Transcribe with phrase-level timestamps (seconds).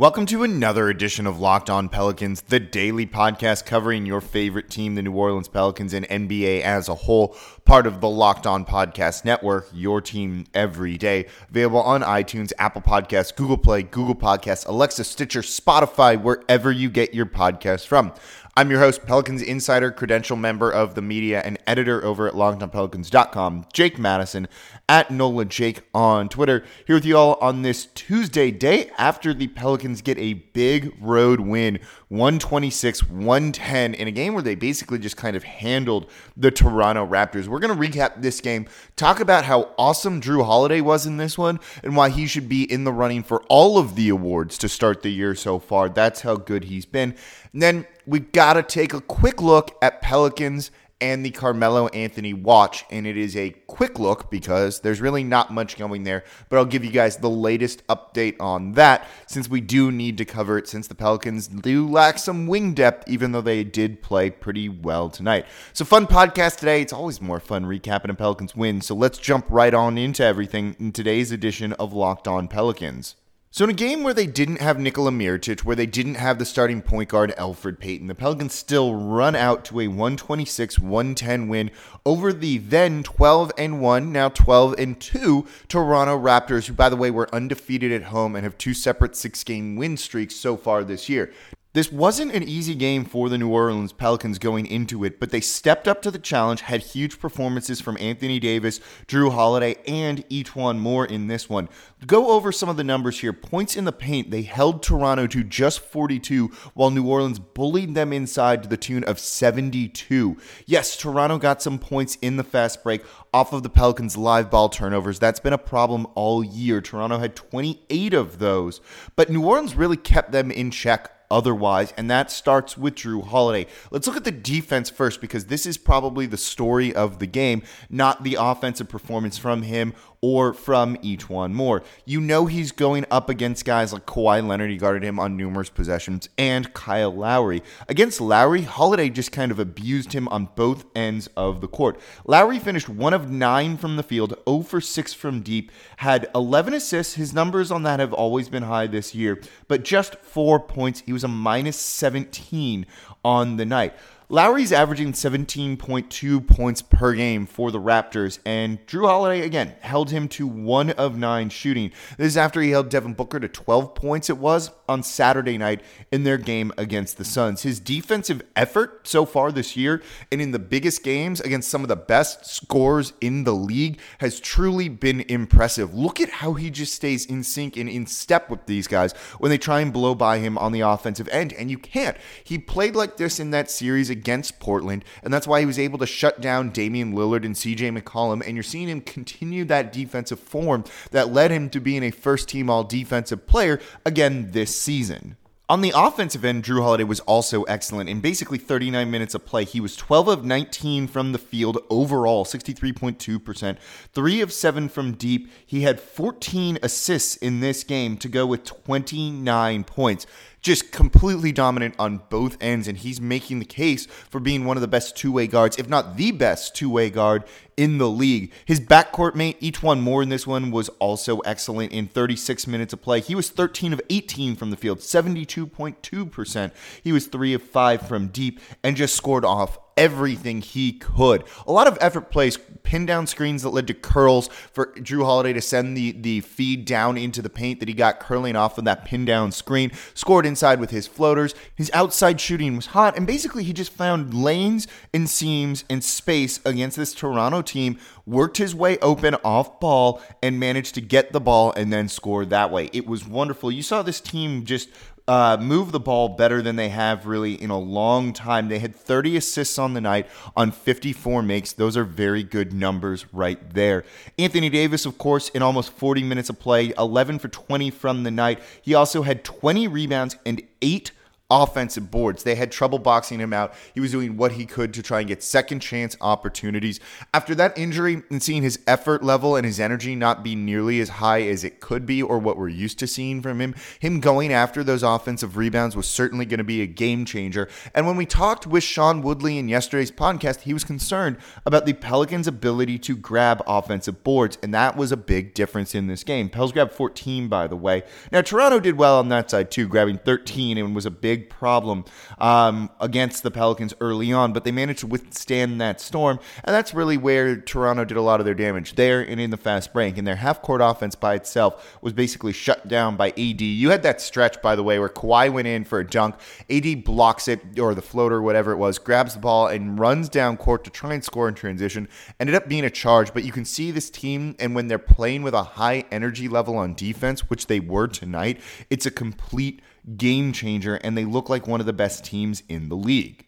[0.00, 4.94] Welcome to another edition of Locked On Pelicans, the daily podcast covering your favorite team,
[4.94, 7.36] the New Orleans Pelicans, and NBA as a whole.
[7.64, 11.26] Part of the Locked On Podcast Network, your team every day.
[11.50, 17.12] Available on iTunes, Apple Podcasts, Google Play, Google Podcasts, Alexa, Stitcher, Spotify, wherever you get
[17.12, 18.12] your podcasts from.
[18.56, 23.66] I'm your host, Pelicans Insider, credential member of the media, and editor over at LongTimePelicans.com,
[23.72, 24.46] Jake Madison,
[24.88, 26.64] at NOLA Jake on Twitter.
[26.86, 31.40] Here with you all on this Tuesday, day after the Pelicans get a big road
[31.40, 31.78] win,
[32.08, 37.48] 126 110, in a game where they basically just kind of handled the Toronto Raptors.
[37.48, 41.36] We're going to recap this game, talk about how awesome Jrue Holiday was in this
[41.36, 44.68] one, and why he should be in the running for all of the awards to
[44.68, 45.90] start the year so far.
[45.90, 47.14] That's how good he's been.
[47.52, 50.70] And then we've got to take a quick look at Pelicans
[51.00, 52.84] and the Carmelo Anthony watch.
[52.90, 56.24] And it is a quick look because there's really not much going there.
[56.48, 60.24] But I'll give you guys the latest update on that since we do need to
[60.24, 64.30] cover it since the Pelicans do lack some wing depth, even though they did play
[64.30, 65.46] pretty well tonight.
[65.72, 66.82] So, fun podcast today.
[66.82, 68.80] It's always more fun recapping a Pelicans win.
[68.80, 73.14] So, let's jump right on into everything in today's edition of Locked On Pelicans.
[73.50, 76.44] So in a game where they didn't have Nikola Mirotic, where they didn't have the
[76.44, 81.70] starting point guard Elfrid Payton, the Pelicans still run out to a 126-110 win
[82.04, 86.96] over the then 12 and 1, now 12 and 2 Toronto Raptors, who by the
[86.96, 91.08] way were undefeated at home and have two separate six-game win streaks so far this
[91.08, 91.32] year.
[91.78, 95.40] This wasn't an easy game for the New Orleans Pelicans going into it, but they
[95.40, 100.80] stepped up to the challenge, had huge performances from Anthony Davis, Jrue Holiday, and E'Twaun
[100.80, 101.68] Moore in this one.
[102.04, 103.32] Go over some of the numbers here.
[103.32, 108.12] Points in the paint, they held Toronto to just 42, while New Orleans bullied them
[108.12, 110.36] inside to the tune of 72.
[110.66, 114.68] Yes, Toronto got some points in the fast break off of the Pelicans' live ball
[114.68, 115.20] turnovers.
[115.20, 116.80] That's been a problem all year.
[116.80, 118.80] Toronto had 28 of those,
[119.14, 123.66] but New Orleans really kept them in check otherwise, and that starts with Jrue Holiday.
[123.90, 127.62] Let's look at the defense first because this is probably the story of the game,
[127.90, 131.82] not the offensive performance from him or from E'Twaun Moore.
[132.04, 135.70] You know he's going up against guys like Kawhi Leonard, he guarded him on numerous
[135.70, 137.62] possessions, and Kyle Lowry.
[137.88, 142.00] Against Lowry, Holiday just kind of abused him on both ends of the court.
[142.26, 146.74] Lowry finished 1 of 9 from the field, 0 for 6 from deep, had 11
[146.74, 147.14] assists.
[147.14, 151.02] His numbers on that have always been high this year, but just 4 points.
[151.06, 152.86] He was a minus 17
[153.24, 153.94] on the night.
[154.30, 160.28] Lowry's averaging 17.2 points per game for the Raptors, and Jrue Holiday, again, held him
[160.28, 161.92] to one of nine shooting.
[162.18, 165.80] This is after he held Devin Booker to 12 points, it was, on Saturday night
[166.10, 167.62] in their game against the Suns.
[167.62, 171.88] His defensive effort so far this year and in the biggest games against some of
[171.88, 175.94] the best scores in the league has truly been impressive.
[175.94, 179.50] Look at how he just stays in sync and in step with these guys when
[179.50, 182.16] they try and blow by him on the offensive end, and you can't.
[182.42, 185.98] He played like this in that series against Portland, and that's why he was able
[185.98, 188.42] to shut down Damian Lillard and CJ McCollum.
[188.46, 192.48] And you're seeing him continue that defensive form that led him to being a first
[192.48, 195.36] team all defensive player again this season.
[195.70, 198.08] On the offensive end, Jrue Holiday was also excellent.
[198.08, 202.46] In basically 39 minutes of play, he was 12 of 19 from the field overall,
[202.46, 203.76] 63.2%,
[204.14, 205.52] 3 of 7 from deep.
[205.66, 210.26] He had 14 assists in this game to go with 29 points
[210.60, 214.80] just completely dominant on both ends, and he's making the case for being one of
[214.80, 217.44] the best two way guards, if not the best two way guard
[217.76, 218.52] in the league.
[218.64, 223.00] His backcourt mate, E'Twaun Moore in this one, was also excellent in 36 minutes of
[223.00, 223.20] play.
[223.20, 226.72] He was 13 of 18 from the field, 72.2%.
[227.02, 231.44] He was 3 of 5 from deep, and just scored off everything he could.
[231.66, 235.52] A lot of effort plays, pin down screens that led to curls for Jrue Holiday
[235.52, 238.84] to send the, the feed down into the paint that he got curling off of
[238.84, 239.90] that pin down screen.
[240.14, 241.54] Scored inside with his floaters.
[241.74, 246.60] His outside shooting was hot, and basically he just found lanes and seams and space
[246.64, 251.40] against this Toronto team, worked his way open off ball, and managed to get the
[251.40, 252.88] ball and then score that way.
[252.92, 253.72] It was wonderful.
[253.72, 254.88] You saw this team just
[255.28, 258.68] uh, move the ball better than they have really in a long time.
[258.68, 260.26] They had 30 assists on the night
[260.56, 261.72] on 54 makes.
[261.74, 264.04] Those are very good numbers right there.
[264.38, 268.30] Anthony Davis, of course, in almost 40 minutes of play, 11 for 20 from the
[268.30, 268.60] night.
[268.80, 271.12] He also had 20 rebounds and eight
[271.50, 272.42] offensive boards.
[272.42, 273.74] They had trouble boxing him out.
[273.94, 277.00] He was doing what he could to try and get second chance opportunities.
[277.32, 281.08] After that injury and seeing his effort level and his energy not be nearly as
[281.08, 284.52] high as it could be or what we're used to seeing from him, him going
[284.52, 287.68] after those offensive rebounds was certainly going to be a game changer.
[287.94, 291.94] And when we talked with Sean Woodley in yesterday's podcast, he was concerned about the
[291.94, 296.50] Pelicans' ability to grab offensive boards, and that was a big difference in this game.
[296.50, 298.02] Pels grabbed 14, by the way.
[298.30, 301.48] Now, Toronto did well on that side too, grabbing 13 and was a big big
[301.48, 302.04] problem
[302.38, 306.38] um, against the Pelicans early on, but they managed to withstand that storm.
[306.64, 309.56] And that's really where Toronto did a lot of their damage there and in the
[309.56, 310.18] fast break.
[310.18, 313.60] And their half court offense by itself was basically shut down by AD.
[313.60, 316.34] You had that stretch, by the way, where Kawhi went in for a dunk.
[316.68, 320.56] AD blocks it, or the floater, whatever it was, grabs the ball and runs down
[320.56, 322.08] court to try and score in transition.
[322.40, 325.42] Ended up being a charge, but you can see this team, and when they're playing
[325.42, 328.60] with a high energy level on defense, which they were tonight,
[328.90, 329.80] it's a complete
[330.16, 333.44] game changer, and they look like one of the best teams in the league.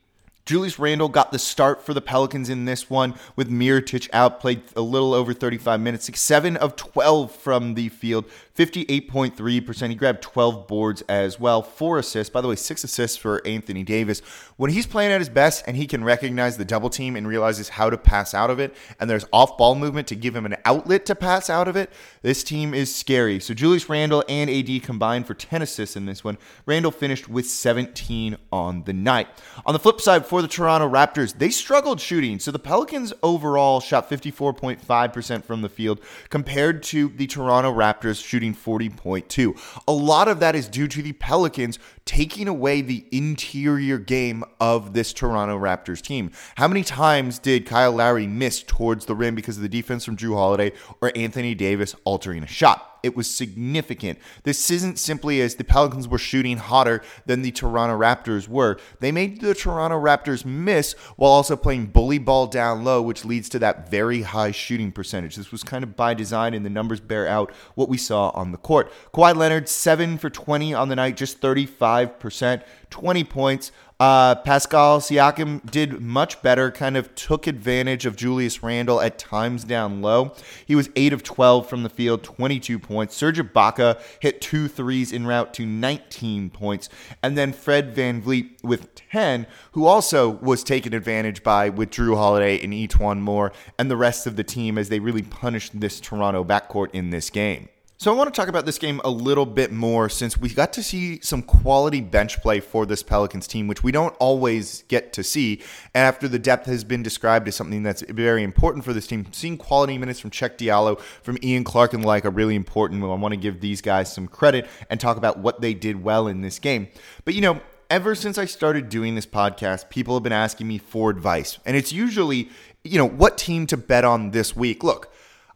[0.47, 4.63] Julius Randle got the start for the Pelicans in this one with Mirotic out, played
[4.75, 8.25] a little over 35 minutes, 7 of 12 from the field,
[8.61, 9.89] 58.3%.
[9.89, 12.31] He grabbed 12 boards as well, four assists.
[12.31, 14.21] By the way, six assists for Anthony Davis.
[14.59, 17.71] When he's playing at his best and he can recognize the double team and realizes
[17.71, 20.57] how to pass out of it, and there's off ball movement to give him an
[20.67, 21.91] outlet to pass out of it,
[22.21, 23.41] this team is scary.
[23.41, 26.37] So Julius Randle and AD combined for 10 assists in this one.
[26.67, 29.29] Randle finished with 17 on the night.
[29.65, 32.39] On the flip side, for the Toronto Raptors, they struggled shooting.
[32.39, 38.50] So the Pelicans overall shot 54.5% from the field compared to the Toronto Raptors shooting
[38.55, 39.83] shooting 40.2.
[39.87, 44.93] A lot of that is due to the Pelicans taking away the interior game of
[44.93, 46.31] this Toronto Raptors team.
[46.57, 50.17] How many times did Kyle Lowry miss towards the rim because of the defense from
[50.17, 52.90] Jrue Holiday or Anthony Davis altering a shot?
[53.03, 54.19] It was significant.
[54.43, 58.79] This isn't simply as the Pelicans were shooting hotter than the Toronto Raptors were.
[59.01, 63.49] They made the Toronto Raptors miss while also playing bully ball down low, which leads
[63.51, 65.37] to that very high shooting percentage.
[65.37, 68.53] This was kind of by design, and the numbers bear out what we saw on
[68.53, 68.93] the court.
[69.13, 73.73] Kawhi Leonard, 7 for 20 on the night, just 35%, 20 points.
[74.01, 79.63] Uh, Pascal Siakam did much better, kind of took advantage of Julius Randle at times
[79.63, 80.33] down low.
[80.65, 83.15] He was 8 of 12 from the field, 22 points.
[83.15, 86.89] Serge Ibaka hit two threes en route to 19 points.
[87.23, 92.59] And then Fred VanVleet with 10, who also was taken advantage by with Jrue Holiday
[92.59, 96.43] and E'Twaun Moore and the rest of the team as they really punished this Toronto
[96.43, 97.69] backcourt in this game.
[98.01, 100.73] So I want to talk about this game a little bit more since we got
[100.73, 105.13] to see some quality bench play for this Pelicans team, which we don't always get
[105.13, 105.61] to see.
[105.95, 109.27] And after the depth has been described as something that's very important for this team,
[109.33, 113.05] seeing quality minutes from Cheick Diallo, from Ian Clark and the like are really important.
[113.05, 116.27] I want to give these guys some credit and talk about what they did well
[116.27, 116.89] in this game.
[117.27, 117.61] But you know,
[117.91, 121.59] ever since I started doing this podcast, people have been asking me for advice.
[121.67, 122.49] And it's usually,
[122.83, 124.83] you know, what team to bet on this week.
[124.83, 125.13] Look,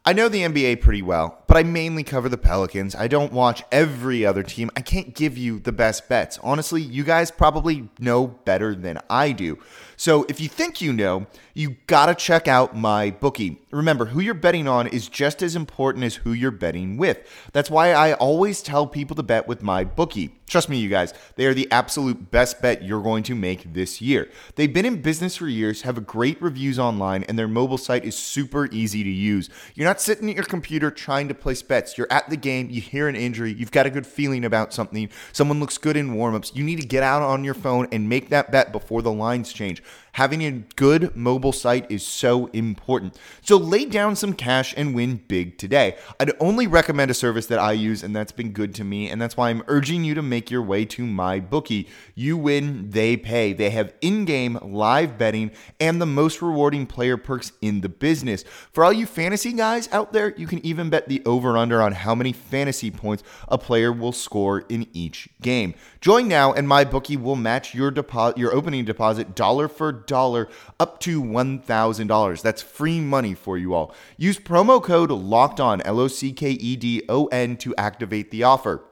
[0.07, 2.95] I know the NBA pretty well, but I mainly cover the Pelicans.
[2.95, 4.71] I don't watch every other team.
[4.77, 6.39] I can't give you the best bets.
[6.43, 9.59] Honestly, you guys probably know better than I do.
[9.97, 13.63] So if you think you know, you gotta check out my bookie.
[13.75, 17.19] Remember, who you're betting on is just as important as who you're betting with.
[17.53, 20.39] That's why I always tell people to bet with my bookie.
[20.47, 24.01] Trust me, you guys, they are the absolute best bet you're going to make this
[24.01, 24.31] year.
[24.55, 28.15] They've been in business for years, have great reviews online, and their mobile site is
[28.15, 29.51] super easy to use.
[29.75, 31.99] You're not sitting at your computer trying to place bets.
[31.99, 35.09] You're at the game, you hear an injury, you've got a good feeling about something,
[35.33, 36.55] someone looks good in warmups.
[36.55, 39.53] You need to get out on your phone and make that bet before the lines
[39.53, 39.83] change.
[40.15, 43.19] Having a good mobile site is so important.
[43.43, 45.97] So lay down some cash and win big today.
[46.21, 49.21] I'd only recommend a service that I use and that's been good to me, and
[49.21, 51.89] that's why I'm urging you to make your way to my bookie.
[52.15, 53.53] You win, they pay.
[53.53, 58.45] They have in-game live betting and the most rewarding player perks in the business.
[58.71, 62.15] For all you fantasy guys out there, you can even bet the over/under on how
[62.15, 65.75] many fantasy points a player will score in each game.
[66.01, 70.49] Join now, and my bookie will match your deposit, your opening deposit, dollar for dollar
[70.79, 72.43] up to $1,000.
[72.43, 73.95] That's free money for you all.
[74.17, 78.31] Use promo code LOCKED ON, L O C K E D O N, to activate
[78.31, 78.83] the offer.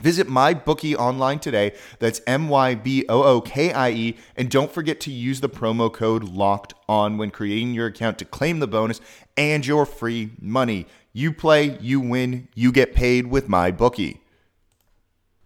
[0.00, 1.74] Visit my bookie online today.
[1.98, 4.16] That's M Y B O O K I E.
[4.36, 8.24] And don't forget to use the promo code locked on when creating your account to
[8.24, 9.00] claim the bonus
[9.36, 10.86] and your free money.
[11.12, 14.21] You play, you win, you get paid with my bookie.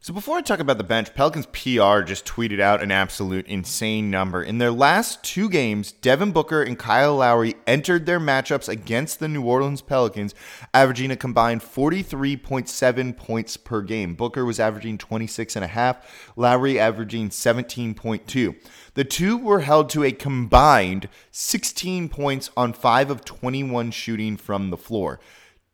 [0.07, 4.09] So before I talk about the bench, Pelicans PR just tweeted out an absolute insane
[4.09, 4.41] number.
[4.41, 9.27] In their last two games, Devin Booker and Kyle Lowry entered their matchups against the
[9.27, 10.33] New Orleans Pelicans,
[10.73, 14.15] averaging a combined 43.7 points per game.
[14.15, 15.97] Booker was averaging 26.5,
[16.37, 18.55] Lowry averaging 17.2.
[18.95, 24.71] The two were held to a combined 16 points on 5 of 21 shooting from
[24.71, 25.19] the floor.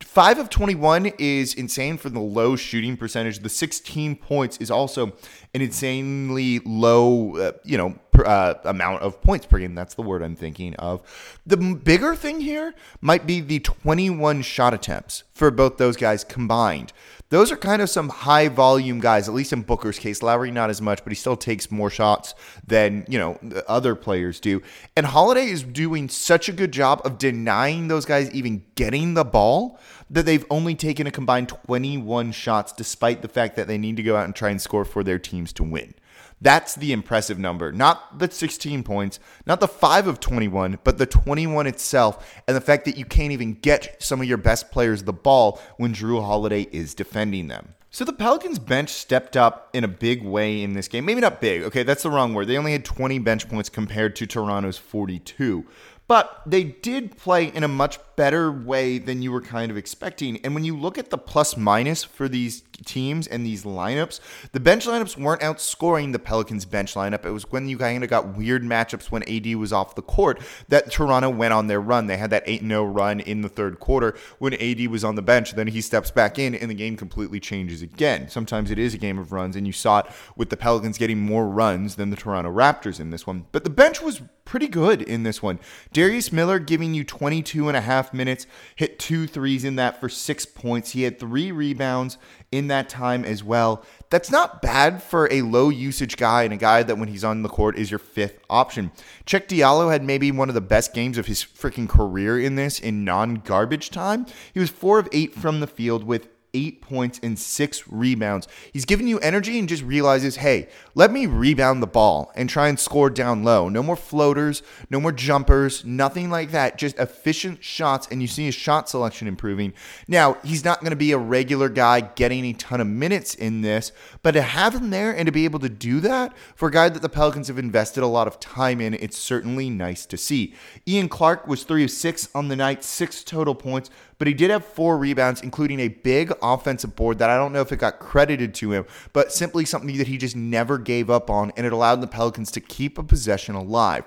[0.05, 3.39] Five of 21 is insane for the low shooting percentage.
[3.39, 5.13] The 16 points is also
[5.55, 9.75] an insanely low, uh, you know, uh, amount of points per game.
[9.75, 11.03] That's the word I'm thinking of.
[11.47, 16.93] The bigger thing here might be the 21 shot attempts for both those guys combined.
[17.31, 20.23] Those are kind of some high volume guys, at least in Booker's case.
[20.23, 22.35] Lowry, not as much, but he still takes more shots
[22.67, 24.61] than, you know, other players do.
[24.95, 29.25] And Holiday is doing such a good job of denying those guys even getting the
[29.25, 33.97] ball that they've only taken a combined 21 shots, despite the fact that they need
[33.97, 35.95] to go out and try and score for their teams to win.
[36.43, 37.71] That's the impressive number.
[37.71, 42.61] Not the 16 points, not the 5 of 21, but the 21 itself, and the
[42.61, 46.23] fact that you can't even get some of your best players the ball when Jrue
[46.23, 47.75] Holiday is defending them.
[47.95, 51.05] So the Pelicans bench stepped up in a big way in this game.
[51.05, 51.63] Maybe not big.
[51.65, 52.47] Okay, that's the wrong word.
[52.47, 55.65] They only had 20 bench points compared to Toronto's 42.
[56.09, 60.39] But they did play in a much better way than you were kind of expecting.
[60.45, 64.21] And when you look at the plus minus for these teams and these lineups,
[64.53, 67.25] the bench lineups weren't outscoring the Pelicans bench lineup.
[67.25, 70.41] It was when you kind of got weird matchups when AD was off the court
[70.69, 72.07] that Toronto went on their run.
[72.07, 75.23] They had that 8 0 run in the third quarter when AD was on the
[75.23, 75.53] bench.
[75.55, 78.29] Then he steps back in and the game completely changes again.
[78.29, 80.07] Sometimes it is a game of runs, and you saw it
[80.37, 83.47] with the Pelicans getting more runs than the Toronto Raptors in this one.
[83.53, 85.59] But the bench was pretty good in this one.
[86.03, 90.09] Darius Miller giving you 22 and a half minutes, hit two threes in that for
[90.09, 90.91] six points.
[90.91, 92.19] He had three rebounds
[92.51, 93.85] in that time as well.
[94.11, 97.45] That's not bad for a low usage guy and a guy that when he's on
[97.45, 98.91] the court is your fifth option.
[99.27, 102.81] Cheick Diallo had maybe one of the best games of his freaking career in this
[102.81, 104.27] in non garbage time.
[104.53, 108.47] He was four of eight from the field with eight points and six rebounds.
[108.73, 112.69] He's giving you energy and just realizes, hey, let me rebound the ball and try
[112.69, 113.69] and score down low.
[113.69, 116.79] No more floaters, no more jumpers, nothing like that.
[116.79, 119.73] Just efficient shots, and you see his shot selection improving.
[120.07, 123.63] Now, he's not going to be a regular guy getting a ton of minutes in
[123.63, 123.93] this,
[124.23, 126.89] but to have him there and to be able to do that for a guy
[126.89, 130.55] that the Pelicans have invested a lot of time in, it's certainly nice to see.
[130.87, 133.91] Ian Clark was three of six on the night, six total points
[134.23, 137.61] but he did have four rebounds, including a big offensive board that I don't know
[137.61, 141.29] if it got credited to him, but simply something that he just never gave up
[141.29, 144.05] on, and it allowed the Pelicans to keep a possession alive.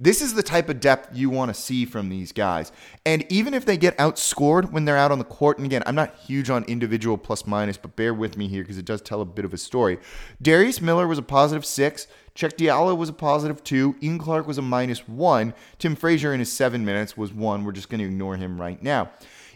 [0.00, 2.72] This is the type of depth you want to see from these guys.
[3.04, 5.94] And even if they get outscored when they're out on the court, and again, I'm
[5.94, 9.20] not huge on individual plus minus, but bear with me here because it does tell
[9.20, 9.98] a bit of a story.
[10.40, 12.06] Darius Miller was a positive six.
[12.34, 13.96] Cheick Diallo was a positive two.
[14.02, 15.52] Ian Clark was a minus one.
[15.78, 17.64] Tim Frazier in his seven minutes was one.
[17.64, 19.10] We're just going to ignore him right now.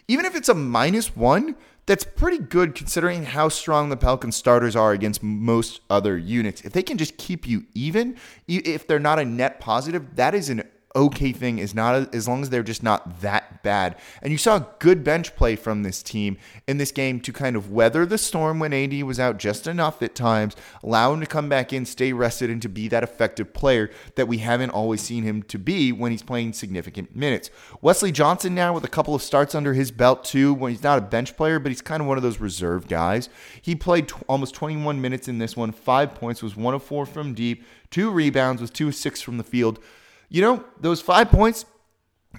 [0.07, 1.55] Even if it's a minus one,
[1.85, 6.61] that's pretty good considering how strong the Pelican starters are against most other units.
[6.61, 8.17] If they can just keep you even,
[8.47, 10.63] if they're not a net positive, that is an
[10.95, 13.97] okay thing is not as long as they're just not that bad.
[14.21, 17.71] And you saw good bench play from this team in this game to kind of
[17.71, 21.49] weather the storm when AD was out just enough at times, allow him to come
[21.49, 25.23] back in, stay rested, and to be that effective player that we haven't always seen
[25.23, 27.49] him to be when he's playing significant minutes.
[27.81, 30.97] Wesley Johnson now with a couple of starts under his belt too, when he's not
[30.97, 33.29] a bench player, but he's kind of one of those reserve guys.
[33.61, 37.05] He played t- almost 21 minutes in this one, five points, was one of four
[37.05, 39.79] from deep, two rebounds, was two of six from the field.
[40.33, 41.63] You know, those five points,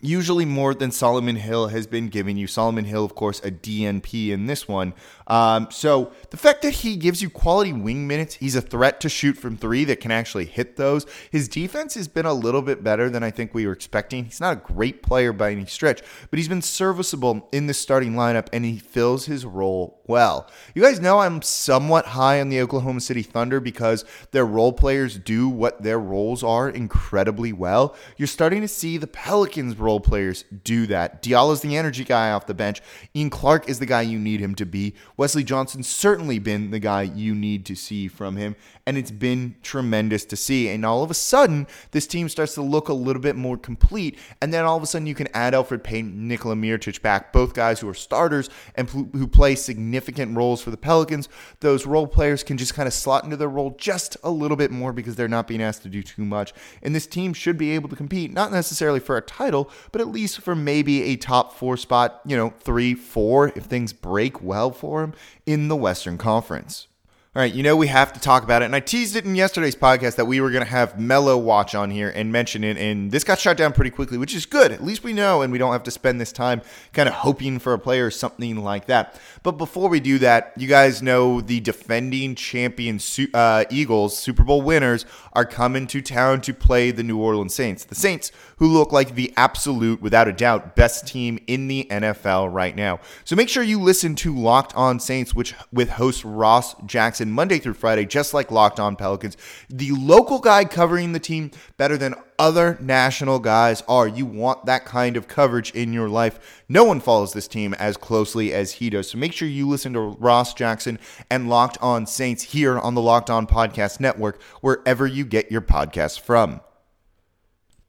[0.02, 2.48] usually more than Solomon Hill has been giving you.
[2.48, 4.94] Solomon Hill, of course, a DNP in this one.
[5.26, 9.08] Um, so the fact that he gives you quality wing minutes, he's a threat to
[9.08, 11.06] shoot from three that can actually hit those.
[11.30, 14.24] His defense has been a little bit better than I think we were expecting.
[14.24, 18.14] He's not a great player by any stretch, but he's been serviceable in the starting
[18.14, 20.50] lineup and he fills his role well.
[20.74, 25.18] You guys know I'm somewhat high on the Oklahoma City Thunder because their role players
[25.18, 27.96] do what their roles are incredibly well.
[28.16, 31.22] You're starting to see the Pelicans role players do that.
[31.22, 32.82] Diallo's the energy guy off the bench.
[33.16, 34.94] Ian Clark is the guy you need him to be.
[35.16, 39.54] Wesley Johnson's certainly been the guy you need to see from him, and it's been
[39.62, 40.68] tremendous to see.
[40.68, 44.18] And all of a sudden, this team starts to look a little bit more complete,
[44.42, 47.54] and then all of a sudden, you can add Elfrid Payne, Nikola Mirotic back, both
[47.54, 51.28] guys who are starters and who play significant roles for the Pelicans.
[51.60, 54.72] Those role players can just kind of slot into their role just a little bit
[54.72, 56.52] more because they're not being asked to do too much.
[56.82, 60.08] And this team should be able to compete, not necessarily for a title, but at
[60.08, 64.72] least for maybe a top four spot, you know, three, four, if things break well
[64.72, 65.03] for
[65.46, 66.88] in the Western Conference.
[67.36, 69.34] All right, you know we have to talk about it, and I teased it in
[69.34, 72.78] yesterday's podcast that we were going to have Melo watch on here and mention it,
[72.78, 74.70] and this got shut down pretty quickly, which is good.
[74.70, 76.62] At least we know, and we don't have to spend this time
[76.92, 79.20] kind of hoping for a player or something like that.
[79.42, 83.00] But before we do that, you guys know the defending champion
[83.34, 87.82] uh, Eagles, Super Bowl winners, are coming to town to play the New Orleans Saints.
[87.82, 92.54] The Saints, who look like the absolute, without a doubt, best team in the NFL
[92.54, 93.00] right now.
[93.24, 97.58] So make sure you listen to Locked On Saints, which with host Ross Jackson Monday
[97.58, 99.36] through Friday, just like Locked On Pelicans.
[99.68, 104.08] The local guy covering the team better than other national guys are.
[104.08, 106.64] You want that kind of coverage in your life.
[106.68, 109.10] No one follows this team as closely as he does.
[109.10, 110.98] So make sure you listen to Ross Jackson
[111.30, 115.62] and Locked On Saints here on the Locked On Podcast Network, wherever you get your
[115.62, 116.60] podcasts from.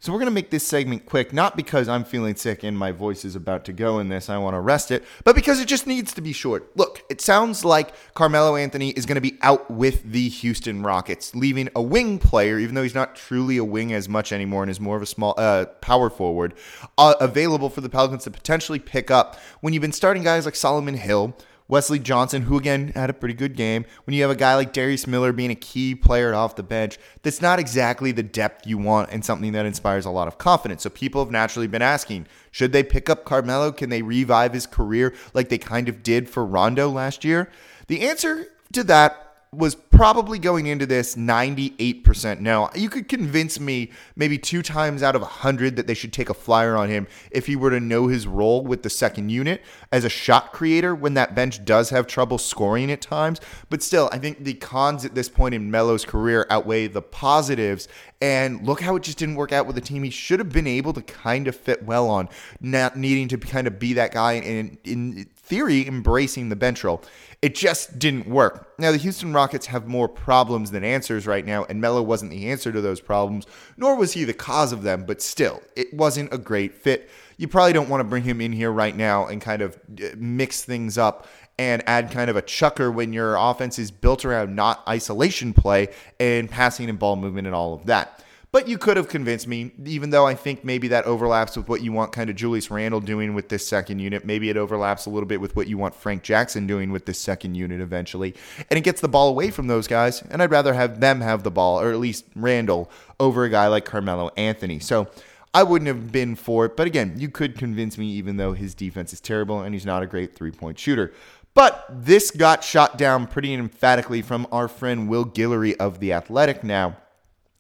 [0.06, 2.92] So we're going to make this segment quick, not because I'm feeling sick and my
[2.92, 5.68] voice is about to go in this, I want to rest it, but because it
[5.68, 6.70] just needs to be short.
[6.78, 11.34] Look, it sounds like Carmelo Anthony is going to be out with the Houston Rockets,
[11.34, 14.70] leaving a wing player, even though he's not truly a wing as much anymore and
[14.70, 16.54] is more of a small uh, power forward,
[17.00, 20.56] uh, available for the Pelicans to potentially pick up when you've been starting guys like
[20.56, 21.36] Solomon Hill,
[21.68, 24.72] Wesley Johnson, who again had a pretty good game, when you have a guy like
[24.72, 28.78] Darius Miller being a key player off the bench, that's not exactly the depth you
[28.78, 30.84] want and something that inspires a lot of confidence.
[30.84, 33.72] So people have naturally been asking, should they pick up Carmelo?
[33.72, 37.50] Can they revive his career like they kind of did for Rondo last year?
[37.88, 39.25] The answer to that
[39.58, 42.70] was probably going into this 98% no.
[42.76, 46.34] You could convince me maybe two times out of 100 that they should take a
[46.34, 50.04] flyer on him if he were to know his role with the second unit as
[50.04, 53.40] a shot creator when that bench does have trouble scoring at times.
[53.70, 57.88] But still, I think the cons at this point in Melo's career outweigh the positives.
[58.22, 60.68] And look how it just didn't work out with the team he should have been
[60.68, 62.30] able to kind of fit well on,
[62.62, 67.04] not needing to kind of be that guy and in theory embracing the bench role.
[67.46, 68.74] It just didn't work.
[68.80, 72.50] Now, the Houston Rockets have more problems than answers right now, and Melo wasn't the
[72.50, 73.46] answer to those problems,
[73.78, 77.08] nor was he the cause of them, but still, it wasn't a great fit.
[77.38, 80.08] You probably don't want to bring him in here right now and kind of uh,
[80.18, 81.28] mix things up
[81.60, 85.90] and add kind of a chucker when your offense is built around not isolation play
[86.20, 88.24] and passing and ball movement and all of that.
[88.56, 91.82] But you could have convinced me, even though I think maybe that overlaps with what
[91.82, 94.24] you want kind of Julius Randle doing with this second unit.
[94.24, 97.20] Maybe it overlaps a little bit with what you want Frank Jackson doing with this
[97.20, 98.34] second unit eventually.
[98.70, 100.22] And it gets the ball away from those guys.
[100.22, 102.90] And I'd rather have them have the ball, or at least Randle,
[103.20, 104.80] over a guy like Carmelo Anthony.
[104.80, 105.10] So
[105.54, 106.78] I wouldn't have been for it.
[106.78, 110.02] But again, you could convince me, even though his defense is terrible and he's not
[110.02, 111.12] a great three point shooter.
[111.56, 116.64] But this got shot down pretty emphatically from our friend Will Guillory of The Athletic
[116.64, 116.96] now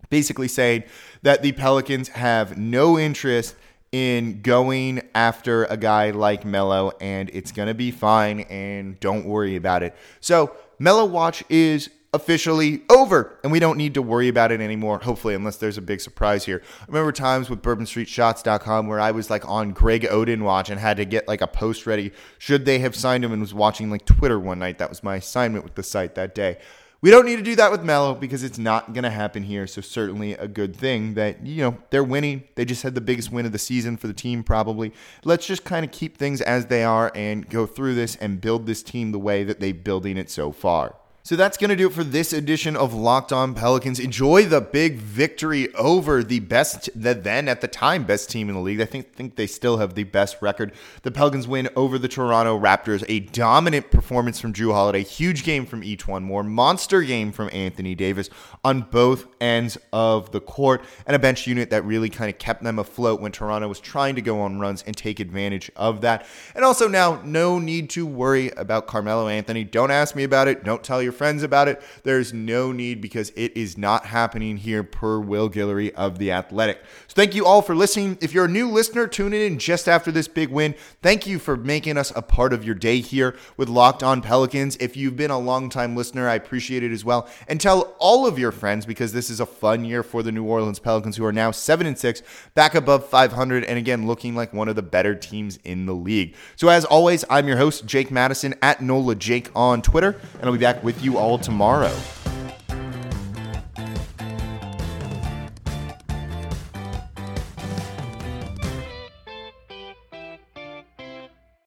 [0.09, 0.83] basically saying
[1.21, 3.55] that the Pelicans have no interest
[3.91, 9.25] in going after a guy like Melo, and it's going to be fine, and don't
[9.25, 9.95] worry about it.
[10.19, 14.99] So, Melo Watch is officially over, and we don't need to worry about it anymore,
[14.99, 16.61] hopefully, unless there's a big surprise here.
[16.81, 20.97] I remember times with bourbonstreetshots.com where I was like on Greg Oden watch and had
[20.97, 24.05] to get like a post ready should they have signed him and was watching like
[24.05, 24.77] Twitter one night.
[24.77, 26.57] That was my assignment with the site that day.
[27.01, 29.67] We don't need to do that with Melo because it's not going to happen here.
[29.67, 32.43] So certainly a good thing that you know they're winning.
[32.55, 34.93] They just had the biggest win of the season for the team probably.
[35.23, 38.65] Let's just kind of keep things as they are and go through this and build
[38.65, 40.95] this team the way that they're building it so far.
[41.25, 43.99] So that's going to do it for this edition of Locked On Pelicans.
[43.99, 48.53] Enjoy the big victory over the best, the then at the time best team in
[48.53, 48.79] the league.
[48.79, 50.71] I think think they still have the best record.
[51.01, 53.03] The Pelicans win over the Toronto Raptors.
[53.09, 55.03] A dominant performance from Jrue Holiday.
[55.03, 56.43] Huge game from E'Twaun Moore.
[56.43, 58.29] Monster game from Anthony Davis
[58.63, 62.61] on both ends of the court, and a bench unit that really kind of kept
[62.61, 66.23] them afloat when Toronto was trying to go on runs and take advantage of that.
[66.53, 69.63] And also now, no need to worry about Carmelo Anthony.
[69.63, 70.63] Don't ask me about it.
[70.63, 71.81] Don't tell your friends about it.
[72.03, 76.79] There's no need because it is not happening here per Will Guillory of The Athletic.
[77.07, 78.17] So thank you all for listening.
[78.21, 80.75] If you're a new listener, tuning in just after this big win.
[81.01, 84.75] Thank you for making us a part of your day here with Locked On Pelicans.
[84.77, 87.27] If you've been a long-time listener, I appreciate it as well.
[87.47, 90.43] And tell all of your friends because this is a fun year for the New
[90.43, 92.21] Orleans Pelicans, who are now 7 and 6,
[92.53, 96.35] back above 500, and again, looking like one of the better teams in the league.
[96.55, 100.51] So as always, I'm your host, Jake Madison at NOLA Jake on Twitter, and I'll
[100.51, 101.95] be back with you all tomorrow.